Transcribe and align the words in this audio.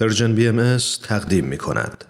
Persian 0.00 0.34
BM 0.34 0.76
تقدیم 1.02 1.44
می 1.44 1.58
کند. 1.58 2.04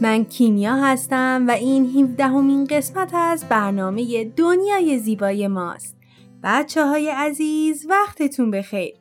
من 0.00 0.24
کیمیا 0.24 0.76
هستم 0.76 1.44
و 1.48 1.50
این 1.50 1.86
17 1.86 2.24
همین 2.24 2.64
قسمت 2.64 3.14
از 3.14 3.44
برنامه 3.48 4.24
دنیای 4.24 4.98
زیبای 4.98 5.48
ماست. 5.48 5.96
بچه 6.42 6.86
های 6.86 7.08
عزیز 7.08 7.86
وقتتون 7.88 8.50
بخیر. 8.50 8.94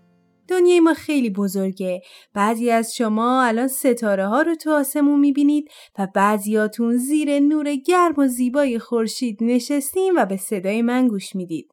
دنیای 0.47 0.79
ما 0.79 0.93
خیلی 0.93 1.29
بزرگه. 1.29 2.01
بعضی 2.33 2.71
از 2.71 2.95
شما 2.95 3.43
الان 3.43 3.67
ستاره 3.67 4.27
ها 4.27 4.41
رو 4.41 4.55
تو 4.55 4.71
آسمون 4.71 5.19
می‌بینید 5.19 5.69
و 5.99 6.07
بعضیاتون 6.15 6.97
زیر 6.97 7.39
نور 7.39 7.75
گرم 7.75 8.13
و 8.17 8.27
زیبای 8.27 8.79
خورشید 8.79 9.37
نشستیم 9.41 10.13
و 10.17 10.25
به 10.25 10.37
صدای 10.37 10.81
من 10.81 11.07
گوش 11.07 11.35
می‌دید. 11.35 11.71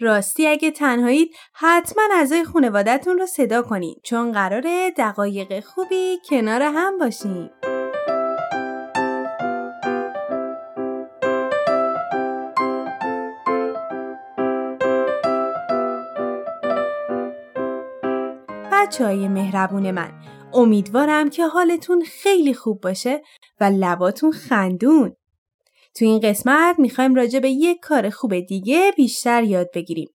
راستی 0.00 0.46
اگه 0.46 0.70
تنهایید 0.70 1.30
حتما 1.54 2.02
اعضای 2.14 2.44
خانوادتون 2.44 3.18
رو 3.18 3.26
صدا 3.26 3.62
کنید 3.62 4.00
چون 4.04 4.32
قراره 4.32 4.90
دقایق 4.96 5.60
خوبی 5.60 6.18
کنار 6.28 6.62
هم 6.62 6.98
باشیم. 6.98 7.50
بچه 18.76 19.04
های 19.04 19.28
مهربون 19.28 19.90
من 19.90 20.12
امیدوارم 20.54 21.30
که 21.30 21.46
حالتون 21.46 22.04
خیلی 22.04 22.54
خوب 22.54 22.80
باشه 22.80 23.22
و 23.60 23.64
لباتون 23.64 24.32
خندون. 24.32 25.16
تو 25.94 26.04
این 26.04 26.20
قسمت 26.20 26.78
می‌خوایم 26.78 27.14
راجع 27.14 27.38
به 27.38 27.50
یک 27.50 27.78
کار 27.82 28.10
خوب 28.10 28.40
دیگه 28.40 28.92
بیشتر 28.96 29.42
یاد 29.42 29.68
بگیریم. 29.74 30.08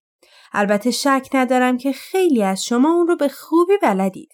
البته 0.53 0.91
شک 0.91 1.29
ندارم 1.33 1.77
که 1.77 1.91
خیلی 1.91 2.43
از 2.43 2.63
شما 2.65 2.93
اون 2.93 3.07
رو 3.07 3.15
به 3.15 3.27
خوبی 3.27 3.77
بلدید. 3.81 4.29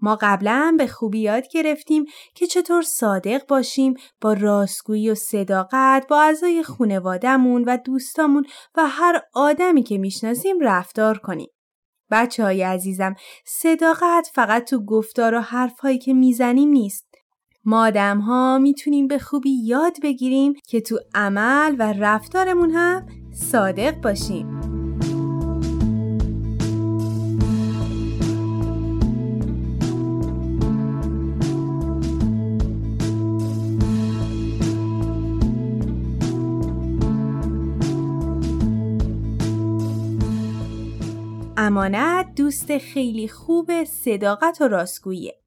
ما 0.00 0.18
قبلا 0.20 0.74
به 0.78 0.86
خوبی 0.86 1.20
یاد 1.20 1.48
گرفتیم 1.48 2.04
که 2.34 2.46
چطور 2.46 2.82
صادق 2.82 3.46
باشیم 3.46 3.94
با 4.20 4.32
راستگویی 4.32 5.10
و 5.10 5.14
صداقت 5.14 6.06
با 6.08 6.22
اعضای 6.22 6.62
خونوادهمون 6.62 7.64
و 7.64 7.76
دوستامون 7.76 8.46
و 8.74 8.88
هر 8.88 9.22
آدمی 9.34 9.82
که 9.82 9.98
می‌شناسیم 9.98 10.60
رفتار 10.60 11.18
کنیم. 11.18 11.48
بچه 12.10 12.44
های 12.44 12.62
عزیزم 12.62 13.14
صداقت 13.44 14.30
فقط 14.34 14.70
تو 14.70 14.84
گفتار 14.84 15.34
و 15.34 15.40
حرفهایی 15.40 15.98
که 15.98 16.14
می‌زنیم 16.14 16.68
نیست. 16.68 17.06
ما 17.64 17.86
آدم 17.86 18.18
ها 18.18 18.58
می‌تونیم 18.58 19.08
به 19.08 19.18
خوبی 19.18 19.50
یاد 19.64 19.96
بگیریم 20.02 20.54
که 20.68 20.80
تو 20.80 20.98
عمل 21.14 21.76
و 21.78 21.92
رفتارمون 21.92 22.70
هم 22.70 23.06
صادق 23.32 24.00
باشیم. 24.00 24.73
امانت 41.74 42.34
دوست 42.36 42.78
خیلی 42.78 43.28
خوب 43.28 43.84
صداقت 43.84 44.60
و 44.60 44.68
راستگوییه. 44.68 45.40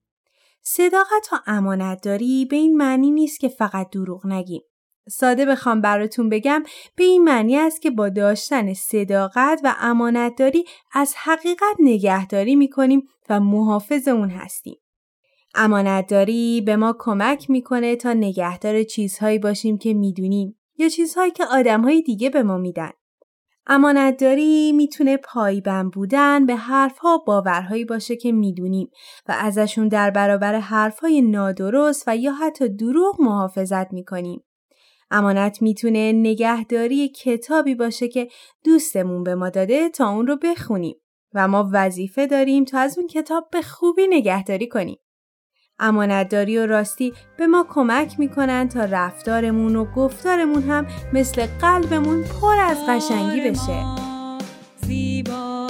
صداقت 0.62 1.30
و 1.32 1.36
امانت 1.48 2.02
داری 2.02 2.46
به 2.46 2.56
این 2.56 2.78
معنی 2.78 3.12
نیست 3.12 3.40
که 3.40 3.48
فقط 3.48 3.90
دروغ 3.90 4.26
نگیم. 4.26 4.62
ساده 5.10 5.46
بخوام 5.46 5.82
براتون 5.82 6.30
بگم 6.30 6.64
به 6.96 7.04
این 7.04 7.24
معنی 7.24 7.58
است 7.58 7.82
که 7.82 7.90
با 7.90 8.10
داشتن 8.10 8.74
صداقت 8.74 9.62
و 9.64 9.76
امانت 9.80 10.36
داری 10.36 10.66
از 10.94 11.14
حقیقت 11.18 11.76
نگهداری 11.80 12.56
می‌کنیم 12.56 13.08
و 13.30 13.40
محافظ 13.40 14.08
اون 14.08 14.30
هستیم. 14.30 14.78
امانت 15.56 16.08
داری 16.08 16.62
به 16.62 16.76
ما 16.76 16.96
کمک 17.00 17.50
می‌کنه 17.50 17.96
تا 17.96 18.14
نگهدار 18.14 18.84
چیزهایی 18.84 19.40
باشیم 19.40 19.78
که 19.78 19.94
می‌دونیم 19.94 20.60
یا 20.78 20.90
چیزهایی 20.90 21.32
که 21.32 21.46
آدمهای 21.46 22.02
دیگه 22.02 22.30
به 22.30 22.44
ما 22.44 22.58
میدن. 22.58 22.92
امانتداری 23.70 24.72
می‌تونه 24.72 25.18
پایبند 25.18 25.92
بودن 25.92 26.46
به 26.46 26.56
حرفها 26.56 27.18
باورهایی 27.18 27.86
باشه 27.86 28.16
که 28.16 28.32
می‌دونیم 28.32 28.90
و 29.28 29.36
ازشون 29.40 29.88
در 29.88 30.12
برابر 30.12 30.60
حرفهای 30.60 31.22
نادرست 31.22 32.04
و 32.08 32.18
یا 32.18 32.34
حتی 32.34 32.70
دروغ 32.70 33.22
محافظت 33.22 33.94
می‌کنیم. 33.94 34.44
امانت 35.12 35.62
می‌تونه 35.62 36.12
نگهداری 36.12 37.10
کتابی 37.10 37.76
باشه 37.76 38.08
که 38.08 38.28
دوستمون 38.64 39.24
به 39.24 39.36
ما 39.36 39.50
داده 39.50 39.90
تا 39.90 40.10
اون 40.10 40.28
رو 40.28 40.38
بخونیم 40.44 40.96
و 41.34 41.48
ما 41.48 41.70
وظیفه 41.74 42.28
داریم 42.28 42.66
تا 42.66 42.80
از 42.80 42.98
اون 42.98 43.08
کتاب 43.08 43.48
به 43.52 43.62
خوبی 43.62 44.08
نگهداری 44.10 44.68
کنیم. 44.68 44.98
امانتداری 45.80 46.58
و 46.58 46.66
راستی 46.66 47.14
به 47.38 47.48
ما 47.48 47.66
کمک 47.70 48.20
می‌کنن 48.20 48.70
تا 48.70 48.86
رفتارمون 48.86 49.76
و 49.76 49.86
گفتارمون 49.86 50.64
هم 50.64 50.86
مثل 51.14 51.46
قلبمون 51.62 52.24
پر 52.24 52.56
از 52.60 52.78
قشنگی 52.88 53.50
بشه. 53.50 53.84
زیبا 54.82 55.68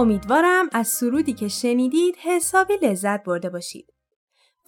امیدوارم 0.00 0.68
از 0.72 0.88
سرودی 0.88 1.32
که 1.32 1.48
شنیدید 1.48 2.16
حسابی 2.16 2.74
لذت 2.82 3.24
برده 3.24 3.50
باشید. 3.50 3.86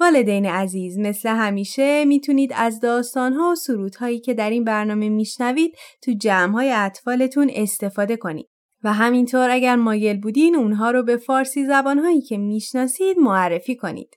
والدین 0.01 0.47
عزیز 0.47 0.99
مثل 0.99 1.29
همیشه 1.29 2.05
می‌تونید 2.05 2.53
از 2.57 2.81
داستانها 2.81 3.51
و 3.51 3.55
سرودهایی 3.55 4.21
که 4.21 4.35
در 4.35 4.51
این 4.51 4.65
برنامه 4.65 5.09
میشنوید 5.09 5.75
تو 6.03 6.13
جمعهای 6.13 6.73
اطفالتون 6.73 7.51
استفاده 7.55 8.17
کنید 8.17 8.49
و 8.85 8.93
همینطور 8.93 9.51
اگر 9.51 9.77
مایل 9.77 10.21
بودین 10.21 10.57
اونها 10.57 10.91
رو 10.91 11.03
به 11.03 11.17
فارسی 11.17 11.67
زبانهایی 11.67 12.23
که 12.23 12.39
می‌شناسید 12.39 13.19
معرفی 13.19 13.77
کنید. 13.77 14.17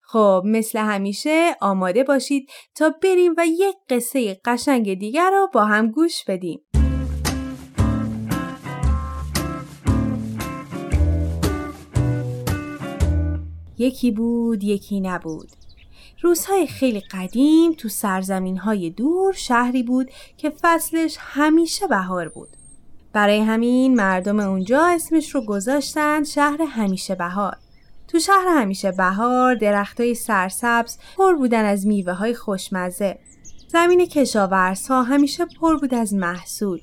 خب 0.00 0.42
مثل 0.46 0.78
همیشه 0.78 1.56
آماده 1.60 2.04
باشید 2.04 2.50
تا 2.74 2.94
بریم 3.02 3.34
و 3.36 3.46
یک 3.46 3.76
قصه 3.88 4.40
قشنگ 4.44 4.94
دیگر 4.94 5.30
رو 5.30 5.48
با 5.52 5.64
هم 5.64 5.90
گوش 5.90 6.24
بدیم. 6.24 6.60
یکی 13.78 14.10
بود 14.10 14.64
یکی 14.64 15.00
نبود. 15.00 15.48
روزهای 16.22 16.66
خیلی 16.66 17.00
قدیم 17.00 17.72
تو 17.72 17.88
سرزمین 17.88 18.56
های 18.56 18.90
دور 18.90 19.32
شهری 19.32 19.82
بود 19.82 20.10
که 20.36 20.50
فصلش 20.50 21.16
همیشه 21.20 21.86
بهار 21.86 22.28
بود. 22.28 22.48
برای 23.12 23.40
همین 23.40 23.94
مردم 23.94 24.40
اونجا 24.40 24.86
اسمش 24.86 25.34
رو 25.34 25.40
گذاشتن 25.40 26.24
شهر 26.24 26.62
همیشه 26.62 27.14
بهار. 27.14 27.56
تو 28.08 28.18
شهر 28.18 28.46
همیشه 28.48 28.92
بهار 28.92 29.54
درختای 29.54 30.14
سرسبز 30.14 30.98
پر 31.16 31.34
بودن 31.34 31.64
از 31.64 31.86
میوه 31.86 32.12
های 32.12 32.34
خوشمزه. 32.34 33.18
زمین 33.68 34.06
کشاورزها 34.06 35.02
همیشه 35.02 35.46
پر 35.60 35.76
بود 35.76 35.94
از 35.94 36.14
محصول. 36.14 36.80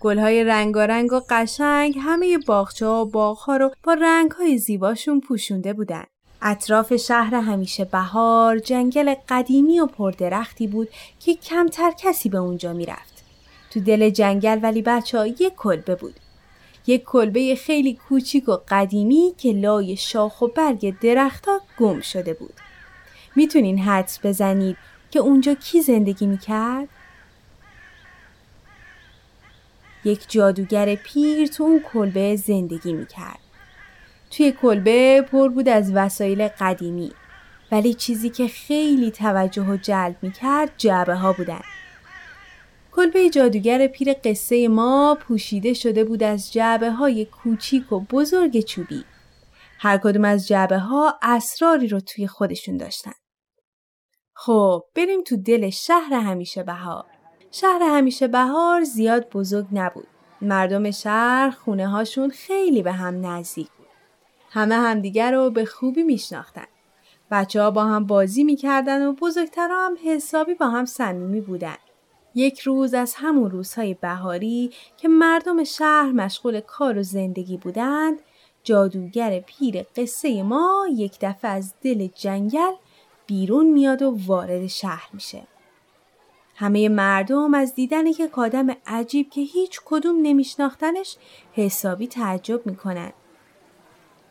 گلهای 0.00 0.44
رنگارنگ 0.44 1.12
و 1.12 1.20
قشنگ 1.30 1.94
همه 2.00 2.38
باغچه 2.38 2.86
و 2.86 3.04
باغها 3.04 3.56
رو 3.56 3.70
با 3.82 3.94
رنگهای 3.94 4.58
زیباشون 4.58 5.20
پوشونده 5.20 5.72
بودن. 5.72 6.04
اطراف 6.42 6.96
شهر 6.96 7.34
همیشه 7.34 7.84
بهار 7.84 8.58
جنگل 8.58 9.14
قدیمی 9.28 9.80
و 9.80 9.86
پردرختی 9.86 10.66
بود 10.66 10.88
که 11.20 11.34
کمتر 11.34 11.92
کسی 11.98 12.28
به 12.28 12.38
اونجا 12.38 12.72
می‌رفت. 12.72 13.24
تو 13.70 13.80
دل 13.80 14.10
جنگل 14.10 14.58
ولی 14.62 14.82
بچه 14.82 15.18
ها 15.18 15.26
یک 15.26 15.54
کلبه 15.56 15.94
بود. 15.94 16.20
یک 16.86 17.04
کلبه 17.04 17.54
خیلی 17.54 17.94
کوچیک 17.94 18.48
و 18.48 18.56
قدیمی 18.68 19.34
که 19.38 19.52
لای 19.52 19.96
شاخ 19.96 20.42
و 20.42 20.48
برگ 20.48 20.98
درختها 20.98 21.60
گم 21.78 22.00
شده 22.00 22.34
بود. 22.34 22.54
می‌تونین 23.36 23.78
حدس 23.78 24.18
بزنید 24.22 24.76
که 25.10 25.18
اونجا 25.18 25.54
کی 25.54 25.82
زندگی 25.82 26.26
می‌کرد؟ 26.26 26.88
یک 30.04 30.24
جادوگر 30.28 30.94
پیر 30.94 31.46
تو 31.46 31.64
اون 31.64 31.80
کلبه 31.92 32.36
زندگی 32.36 32.92
می‌کرد. 32.92 33.43
توی 34.30 34.52
کلبه 34.52 35.22
پر 35.30 35.48
بود 35.48 35.68
از 35.68 35.92
وسایل 35.94 36.48
قدیمی 36.48 37.12
ولی 37.72 37.94
چیزی 37.94 38.30
که 38.30 38.48
خیلی 38.48 39.10
توجه 39.10 39.62
و 39.62 39.76
جلب 39.76 40.16
می‌کرد 40.22 40.70
جعبه 40.78 41.14
ها 41.14 41.32
بودن. 41.32 41.62
کلبه 42.92 43.30
جادوگر 43.30 43.86
پیر 43.86 44.12
قصه 44.12 44.68
ما 44.68 45.18
پوشیده 45.20 45.74
شده 45.74 46.04
بود 46.04 46.22
از 46.22 46.52
جعبه 46.52 46.90
های 46.90 47.24
کوچیک 47.24 47.92
و 47.92 48.00
بزرگ 48.00 48.60
چوبی. 48.60 49.04
هر 49.78 49.98
کدوم 49.98 50.24
از 50.24 50.48
جعبه 50.48 50.78
ها 50.78 51.18
اسراری 51.22 51.88
رو 51.88 52.00
توی 52.00 52.26
خودشون 52.26 52.76
داشتن. 52.76 53.12
خب 54.34 54.82
بریم 54.94 55.22
تو 55.22 55.36
دل 55.36 55.70
شهر 55.70 56.14
همیشه 56.14 56.62
بهار. 56.62 57.04
شهر 57.50 57.82
همیشه 57.82 58.28
بهار 58.28 58.84
زیاد 58.84 59.30
بزرگ 59.30 59.66
نبود. 59.72 60.06
مردم 60.42 60.90
شهر 60.90 61.50
خونه 61.50 61.88
هاشون 61.88 62.30
خیلی 62.30 62.82
به 62.82 62.92
هم 62.92 63.26
نزدیک. 63.26 63.68
همه 64.54 64.74
همدیگر 64.74 65.32
رو 65.32 65.50
به 65.50 65.64
خوبی 65.64 66.02
میشناختن. 66.02 66.66
بچه 67.30 67.62
ها 67.62 67.70
با 67.70 67.84
هم 67.84 68.06
بازی 68.06 68.44
می‌کردن 68.44 69.06
و 69.06 69.12
بزرگترها 69.12 69.86
هم 69.86 69.96
حسابی 70.04 70.54
با 70.54 70.68
هم 70.68 70.84
صمیمی 70.84 71.40
بودن. 71.40 71.76
یک 72.34 72.60
روز 72.60 72.94
از 72.94 73.14
همون 73.16 73.50
روزهای 73.50 73.94
بهاری 73.94 74.70
که 74.96 75.08
مردم 75.08 75.64
شهر 75.64 76.12
مشغول 76.12 76.60
کار 76.60 76.98
و 76.98 77.02
زندگی 77.02 77.56
بودند 77.56 78.18
جادوگر 78.64 79.40
پیر 79.40 79.82
قصه 79.96 80.42
ما 80.42 80.86
یک 80.92 81.18
دفعه 81.20 81.50
از 81.50 81.74
دل 81.82 82.08
جنگل 82.14 82.72
بیرون 83.26 83.66
میاد 83.66 84.02
و 84.02 84.18
وارد 84.26 84.66
شهر 84.66 85.08
میشه. 85.12 85.42
همه 86.54 86.88
مردم 86.88 87.54
از 87.54 87.74
دیدن 87.74 88.06
یک 88.06 88.38
آدم 88.38 88.66
عجیب 88.86 89.30
که 89.30 89.40
هیچ 89.40 89.80
کدوم 89.84 90.16
نمیشناختنش 90.22 91.16
حسابی 91.52 92.06
تعجب 92.06 92.66
می‌کنن. 92.66 93.12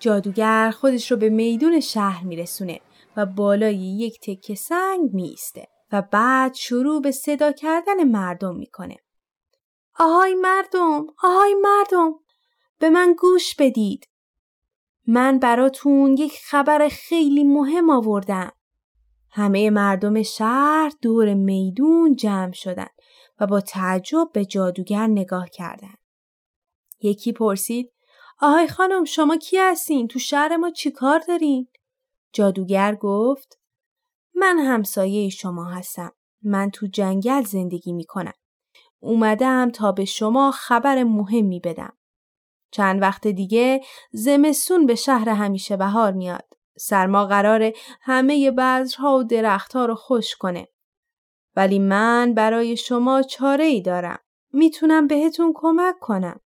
جادوگر 0.04 0.72
خودش 0.72 1.12
رو 1.12 1.18
به 1.18 1.30
میدون 1.30 1.80
شهر 1.80 2.24
میرسونه 2.24 2.80
و 3.18 3.26
بالای 3.26 3.76
یک 3.76 4.20
تکه 4.20 4.56
سنگ 4.56 5.14
میسته. 5.14 5.68
و 5.92 6.02
بعد 6.02 6.54
شروع 6.54 7.02
به 7.02 7.12
صدا 7.12 7.52
کردن 7.52 8.04
مردم 8.04 8.56
می‌کنه. 8.56 8.98
آهای 10.00 10.36
مردم، 10.36 11.06
آهای 11.24 11.54
مردم، 11.54 12.14
به 12.80 12.90
من 12.90 13.16
گوش 13.20 13.56
بدید. 13.56 14.10
من 15.08 15.40
براتون 15.40 16.18
یک 16.18 16.40
خبر 16.46 16.90
خیلی 16.92 17.44
مهم 17.44 17.90
آوردم. 17.90 18.52
همه 19.32 19.70
مردم 19.70 20.24
شهر 20.24 20.92
دور 21.02 21.34
میدون 21.34 22.16
جمع 22.16 22.54
شدن 22.54 22.90
و 23.40 23.48
با 23.48 23.62
تعجب 23.62 24.30
به 24.34 24.46
جادوگر 24.46 25.08
نگاه 25.08 25.50
کردند. 25.50 25.98
یکی 27.02 27.34
پرسید 27.34 27.93
آهای 28.46 28.68
خانم 28.68 29.04
شما 29.04 29.38
کی 29.38 29.58
هستین؟ 29.58 30.08
تو 30.08 30.20
شهر 30.20 30.58
ما 30.58 30.70
چی 30.70 30.92
کار 30.92 31.20
دارین؟ 31.28 31.68
جادوگر 32.34 32.96
گفت 32.96 33.60
من 34.36 34.60
همسایه 34.60 35.30
شما 35.30 35.66
هستم. 35.66 36.12
من 36.42 36.72
تو 36.72 36.88
جنگل 36.88 37.44
زندگی 37.44 37.94
می 37.94 38.06
کنم. 38.06 38.34
اومدم 39.00 39.70
تا 39.70 39.92
به 39.92 40.06
شما 40.06 40.52
خبر 40.52 41.04
مهمی 41.04 41.60
بدم. 41.60 41.94
چند 42.72 43.02
وقت 43.02 43.28
دیگه 43.28 43.82
زمستون 44.12 44.86
به 44.86 44.96
شهر 44.96 45.30
همیشه 45.30 45.78
بهار 45.78 46.12
میاد. 46.12 46.54
سرما 46.78 47.26
قراره 47.26 47.74
همه 48.02 48.52
بذرها 48.52 49.18
و 49.18 49.24
درختها 49.24 49.86
رو 49.86 49.96
خوش 49.96 50.36
کنه. 50.36 50.68
ولی 51.56 51.80
من 51.80 52.34
برای 52.34 52.78
شما 52.78 53.22
چاره 53.22 53.66
ای 53.66 53.82
دارم. 53.82 54.20
می‌تونم 54.54 55.08
بهتون 55.08 55.52
کمک 55.56 56.00
کنم. 56.00 56.40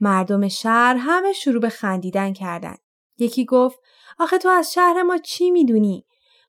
مردم 0.00 0.48
شهر 0.48 0.96
همه 0.98 1.32
شروع 1.32 1.60
به 1.60 1.68
خندیدن 1.68 2.32
کردن. 2.32 2.76
یکی 3.18 3.44
گفت 3.44 3.78
آخه 4.18 4.38
تو 4.38 4.48
از 4.48 4.72
شهر 4.72 5.02
ما 5.02 5.18
چی 5.18 5.50
می‌دونی؟ 5.50 6.06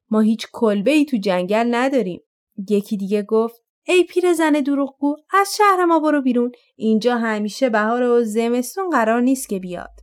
ما 0.09 0.19
هیچ 0.19 0.47
کلبه 0.53 0.91
ای 0.91 1.05
تو 1.05 1.17
جنگل 1.17 1.67
نداریم. 1.71 2.21
یکی 2.69 2.97
دیگه 2.97 3.23
گفت 3.23 3.61
ای 3.87 4.03
پیر 4.03 4.33
زن 4.33 4.51
دروغگو 4.51 5.15
از 5.33 5.55
شهر 5.57 5.85
ما 5.85 5.99
برو 5.99 6.21
بیرون 6.21 6.51
اینجا 6.75 7.17
همیشه 7.17 7.69
بهار 7.69 8.03
و 8.03 8.23
زمستون 8.23 8.89
قرار 8.89 9.21
نیست 9.21 9.49
که 9.49 9.59
بیاد. 9.59 9.99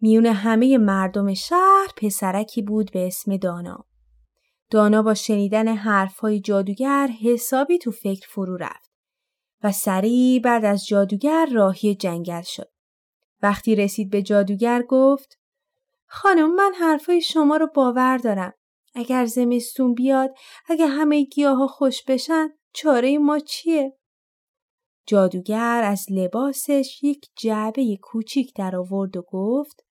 میون 0.00 0.26
همه 0.26 0.78
مردم 0.78 1.34
شهر 1.34 1.88
پسرکی 1.96 2.62
بود 2.62 2.90
به 2.92 3.06
اسم 3.06 3.36
دانا. 3.36 3.84
دانا 4.70 5.02
با 5.02 5.14
شنیدن 5.14 5.68
حرفهای 5.68 6.40
جادوگر 6.40 7.08
حسابی 7.22 7.78
تو 7.78 7.90
فکر 7.90 8.28
فرو 8.28 8.56
رفت 8.56 8.85
و 9.62 9.72
سریع 9.72 10.40
بعد 10.40 10.64
از 10.64 10.86
جادوگر 10.86 11.46
راهی 11.52 11.94
جنگل 11.94 12.42
شد. 12.42 12.70
وقتی 13.42 13.76
رسید 13.76 14.10
به 14.10 14.22
جادوگر 14.22 14.82
گفت 14.82 15.38
خانم 16.06 16.54
من 16.54 16.72
حرفای 16.80 17.20
شما 17.20 17.56
رو 17.56 17.66
باور 17.74 18.18
دارم 18.18 18.52
اگر 18.94 19.26
زمستون 19.26 19.94
بیاد 19.94 20.34
اگه 20.68 20.86
همه 20.86 21.22
گیاه 21.22 21.66
خوش 21.66 22.02
بشن 22.02 22.48
چاره 22.72 23.18
ما 23.18 23.38
چیه؟ 23.38 23.98
جادوگر 25.06 25.82
از 25.84 26.06
لباسش 26.10 27.00
یک 27.02 27.26
جعبه 27.36 27.98
کوچیک 28.02 28.54
در 28.56 28.76
آورد 28.76 29.16
و 29.16 29.22
گفت 29.22 29.84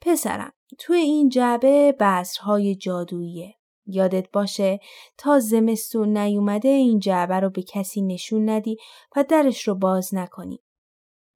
پسرم 0.00 0.52
توی 0.78 0.98
این 0.98 1.28
جعبه 1.28 1.92
بذرهای 2.00 2.74
جادوییه. 2.74 3.54
یادت 3.86 4.30
باشه 4.30 4.80
تا 5.18 5.38
زمستون 5.38 6.18
نیومده 6.18 6.68
این 6.68 6.98
جعبه 6.98 7.40
رو 7.40 7.50
به 7.50 7.62
کسی 7.62 8.02
نشون 8.02 8.48
ندی 8.48 8.76
و 9.16 9.24
درش 9.28 9.68
رو 9.68 9.74
باز 9.74 10.14
نکنی. 10.14 10.60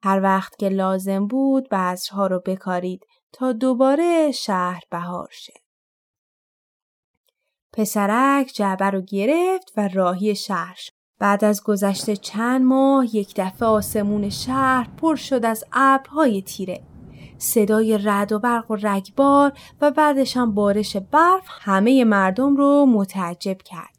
هر 0.02 0.20
وقت 0.22 0.58
که 0.58 0.68
لازم 0.68 1.26
بود 1.26 1.68
بذرها 1.68 2.26
رو 2.26 2.42
بکارید 2.46 3.06
تا 3.32 3.52
دوباره 3.52 4.30
شهر 4.32 4.82
بهار 4.90 5.28
شه. 5.32 5.54
پسرک 7.72 8.52
جعبه 8.54 8.90
رو 8.90 9.00
گرفت 9.00 9.72
و 9.76 9.88
راهی 9.88 10.34
شهر 10.34 10.74
شد. 10.74 10.92
بعد 11.18 11.44
از 11.44 11.62
گذشته 11.62 12.16
چند 12.16 12.62
ماه 12.62 13.16
یک 13.16 13.34
دفعه 13.36 13.68
آسمون 13.68 14.30
شهر 14.30 14.90
پر 14.96 15.16
شد 15.16 15.44
از 15.44 15.64
ابرهای 15.72 16.42
تیره. 16.42 16.82
صدای 17.38 17.98
رد 18.02 18.32
و 18.32 18.38
برق 18.38 18.70
و 18.70 18.76
رگبار 18.76 19.52
و 19.80 19.90
بعدش 19.90 20.36
هم 20.36 20.54
بارش 20.54 20.96
برف 20.96 21.44
همه 21.48 22.04
مردم 22.04 22.56
رو 22.56 22.86
متعجب 22.86 23.58
کرد. 23.64 23.98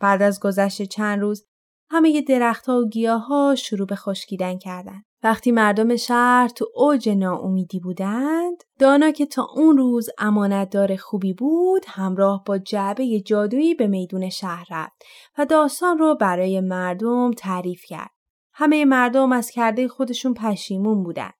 بعد 0.00 0.22
از 0.22 0.40
گذشت 0.40 0.82
چند 0.82 1.20
روز 1.20 1.46
همه 1.90 2.22
درختها 2.22 2.78
و 2.78 2.88
گیاها 2.88 3.54
شروع 3.54 3.86
به 3.86 3.96
خشکیدن 3.96 4.58
کردند. 4.58 5.04
وقتی 5.22 5.52
مردم 5.52 5.96
شهر 5.96 6.48
تو 6.48 6.66
اوج 6.74 7.08
ناامیدی 7.08 7.80
بودند 7.80 8.64
دانا 8.78 9.10
که 9.10 9.26
تا 9.26 9.48
اون 9.54 9.78
روز 9.78 10.08
امانتدار 10.18 10.96
خوبی 10.96 11.32
بود 11.32 11.82
همراه 11.88 12.44
با 12.46 12.58
جعبه 12.58 13.20
جادویی 13.20 13.74
به 13.74 13.86
میدون 13.86 14.28
شهر 14.28 14.66
رفت 14.70 15.02
و 15.38 15.46
داستان 15.46 15.98
رو 15.98 16.14
برای 16.14 16.60
مردم 16.60 17.30
تعریف 17.30 17.84
کرد 17.84 18.10
همه 18.52 18.84
مردم 18.84 19.32
از 19.32 19.50
کرده 19.50 19.88
خودشون 19.88 20.34
پشیمون 20.34 21.02
بودن. 21.02 21.30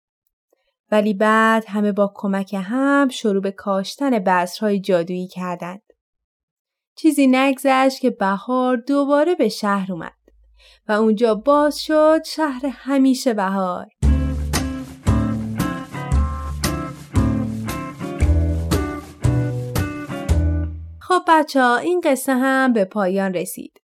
ولی 0.90 1.14
بعد 1.14 1.64
همه 1.69 1.93
با 1.93 2.12
کمک 2.14 2.55
هم 2.55 3.09
شروع 3.09 3.43
به 3.43 3.50
کاشتن 3.50 4.19
بذرهای 4.19 4.81
جادویی 4.81 5.28
کردند. 5.28 5.83
چیزی 6.97 7.26
نگذشت 7.26 8.00
که 8.00 8.11
بهار 8.11 8.76
دوباره 8.76 9.35
به 9.35 9.49
شهر 9.49 9.93
اومد 9.93 10.12
و 10.88 10.93
اونجا 10.93 11.35
باز 11.35 11.81
شد 11.81 12.25
شهر 12.25 12.66
همیشه 12.66 13.35
بهار. 13.35 13.87
خب 21.00 21.23
بچه 21.28 21.62
ها 21.62 21.76
این 21.76 22.00
قصه 22.05 22.35
هم 22.35 22.73
به 22.73 22.85
پایان 22.85 23.35
رسید. 23.35 23.86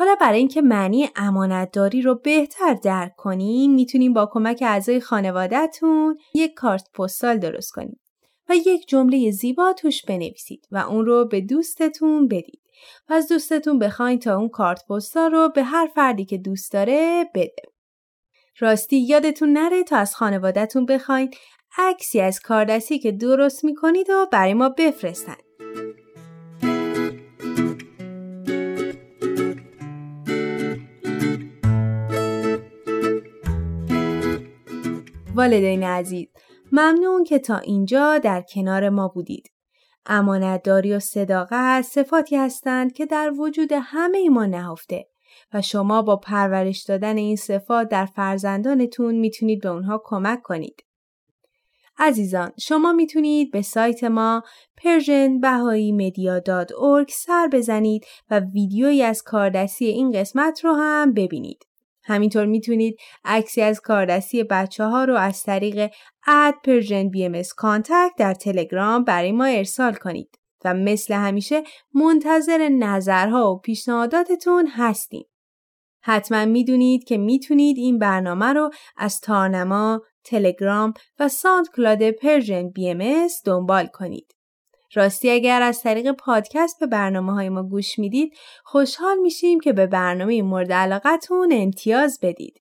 حالا 0.00 0.14
برای 0.20 0.38
اینکه 0.38 0.62
معنی 0.62 1.08
امانتداری 1.16 2.02
رو 2.02 2.14
بهتر 2.14 2.74
درک 2.74 3.16
کنیم 3.16 3.74
می‌تونیم 3.74 4.12
با 4.12 4.28
کمک 4.32 4.62
اعضای 4.66 5.00
خانوادهتون 5.00 6.18
یک 6.34 6.54
کارت 6.54 6.88
پستال 6.94 7.38
درست 7.38 7.72
کنیم 7.72 8.00
و 8.48 8.54
یک 8.54 8.88
جمله 8.88 9.30
زیبا 9.30 9.72
توش 9.72 10.04
بنویسید 10.04 10.66
و 10.70 10.78
اون 10.78 11.06
رو 11.06 11.24
به 11.24 11.40
دوستتون 11.40 12.28
بدید 12.28 12.60
و 13.08 13.12
از 13.12 13.28
دوستتون 13.28 13.78
بخواین 13.78 14.18
تا 14.18 14.36
اون 14.36 14.48
کارت 14.48 14.86
پستال 14.90 15.32
رو 15.32 15.48
به 15.48 15.62
هر 15.62 15.88
فردی 15.94 16.24
که 16.24 16.38
دوست 16.38 16.72
داره 16.72 17.30
بده. 17.34 17.62
راستی 18.58 18.98
یادتون 18.98 19.52
نره 19.52 19.82
تا 19.82 19.96
از 19.96 20.16
خانوادهتون 20.16 20.86
بخواین 20.86 21.30
عکسی 21.78 22.20
از 22.20 22.40
کاردستی 22.40 22.98
که 22.98 23.12
درست 23.12 23.64
می‌کنید 23.64 24.10
و 24.10 24.26
برای 24.32 24.54
ما 24.54 24.68
بفرستن. 24.68 25.36
والدین 35.40 35.82
عزیز 35.82 36.26
ممنون 36.72 37.24
که 37.24 37.38
تا 37.38 37.58
اینجا 37.58 38.18
در 38.18 38.42
کنار 38.42 38.88
ما 38.88 39.08
بودید. 39.08 39.50
امانتداری 40.06 40.92
و 40.92 40.98
صداقت 40.98 41.82
صفاتی 41.82 42.36
هستند 42.36 42.92
که 42.92 43.06
در 43.06 43.32
وجود 43.38 43.72
همه 43.72 44.28
ما 44.28 44.46
نهفته 44.46 45.06
و 45.52 45.62
شما 45.62 46.02
با 46.02 46.16
پرورش 46.16 46.82
دادن 46.82 47.16
این 47.16 47.36
صفات 47.36 47.88
در 47.88 48.06
فرزندانتون 48.06 49.14
می‌تونید 49.14 49.60
به 49.60 49.68
اونها 49.68 50.02
کمک 50.04 50.42
کنید. 50.42 50.84
عزیزان 51.98 52.52
شما 52.58 52.92
می‌تونید 52.92 53.50
به 53.50 53.62
سایت 53.62 54.04
ما 54.04 54.42
persianbahaimedia.org 54.80 57.10
سر 57.10 57.48
بزنید 57.52 58.04
و 58.30 58.40
ویدیویی 58.40 59.02
از 59.02 59.22
کاردستی 59.22 59.84
این 59.84 60.12
قسمت 60.12 60.64
رو 60.64 60.72
هم 60.72 61.12
ببینید. 61.12 61.69
همینطور 62.10 62.46
می‌تونید 62.46 62.96
عکسی 63.24 63.62
از 63.62 63.80
کاردستی 63.80 64.44
بچه 64.44 64.84
ها 64.84 65.04
رو 65.04 65.16
از 65.16 65.42
طریق 65.42 65.90
at 66.26 66.54
Persian 66.64 67.08
BM 67.08 67.42
در 68.18 68.34
تلگرام 68.34 69.04
برای 69.04 69.32
ما 69.32 69.44
ارسال 69.44 69.94
کنید 69.94 70.38
و 70.64 70.74
مثل 70.74 71.14
همیشه 71.14 71.62
منتظر 71.94 72.68
نظرها 72.68 73.52
و 73.52 73.58
پیشنهاداتتون 73.58 74.66
هستیم. 74.66 75.24
حتما 76.02 76.44
می‌دونید 76.44 77.04
که 77.04 77.18
می‌تونید 77.18 77.76
این 77.78 77.98
برنامه 77.98 78.52
رو 78.52 78.70
از 78.96 79.20
تارنما، 79.20 80.02
تلگرام 80.24 80.94
و 81.18 81.28
SoundCloud 81.28 82.10
Persian 82.10 82.70
BM 82.70 83.28
دنبال 83.46 83.86
کنید. 83.86 84.39
راستی 84.94 85.30
اگر 85.30 85.62
از 85.62 85.82
طریق 85.82 86.12
پادکست 86.12 86.80
به 86.80 86.86
برنامه 86.86 87.32
های 87.32 87.48
ما 87.48 87.62
گوش 87.62 87.98
می‌دید 87.98 88.32
خوشحال 88.64 89.18
میشیم 89.18 89.60
که 89.60 89.72
به 89.72 89.86
برنامه 89.86 90.42
مورد 90.42 90.72
علاقتون 90.72 91.48
امتیاز 91.52 92.18
بدید. 92.22 92.60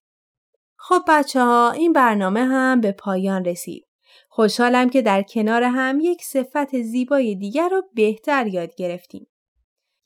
خب 0.76 1.02
بچه 1.08 1.42
ها 1.42 1.72
این 1.72 1.94
برنامه 1.94 2.46
هم 2.46 2.82
به 2.82 2.92
پایان 2.92 3.46
رسید. 3.46 3.86
خوشحالم 4.30 4.90
که 4.90 5.02
در 5.02 5.22
کنار 5.22 5.64
هم 5.64 6.00
یک 6.02 6.24
صفت 6.24 6.82
زیبای 6.82 7.36
دیگر 7.36 7.70
رو 7.70 7.84
بهتر 7.94 8.48
یاد 8.48 8.76
گرفتیم. 8.76 9.28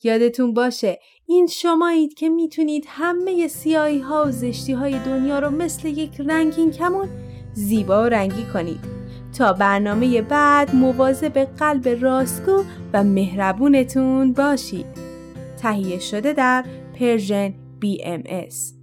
یادتون 0.03 0.53
باشه 0.53 0.99
این 1.25 1.47
شمایید 1.47 2.13
که 2.13 2.29
می‌تونید 2.29 2.85
همه 2.87 3.47
سیاهی 3.47 3.99
ها 3.99 4.25
و 4.27 4.31
زشتی 4.31 4.73
های 4.73 4.99
دنیا 4.99 5.39
رو 5.39 5.49
مثل 5.49 5.87
یک 5.87 6.19
رنگین 6.19 6.71
کمون 6.71 7.09
زیبا 7.53 8.03
و 8.03 8.05
رنگی 8.05 8.45
کنید. 8.53 9.02
تا 9.37 9.53
برنامه 9.53 10.21
بعد 10.21 10.75
مواظب 10.75 11.37
قلب 11.37 11.87
راستگو 12.01 12.63
و 12.93 13.03
مهربونتون 13.03 14.33
باشید. 14.33 14.85
تهیه 15.61 15.99
شده 15.99 16.33
در 16.33 16.65
پرژن 16.99 17.53
BMS 17.81 18.82